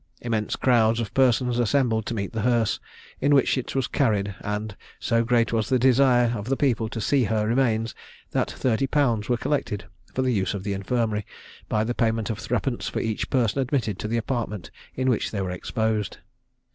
[0.19, 2.79] Immense crowds of persons assembled to meet the hearse,
[3.19, 6.99] in which it was carried; and so great was the desire of the people to
[6.99, 7.93] see her remains,
[8.31, 9.85] that 30_l._ were collected
[10.15, 11.23] for the use of the infirmary,
[11.69, 15.39] by the payment of 3_d._ for each person admitted to the apartment in which they
[15.39, 16.17] were exposed.